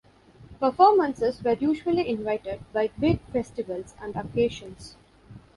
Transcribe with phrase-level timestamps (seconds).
[0.59, 4.95] Performances were usually invited by big festivals and occasions.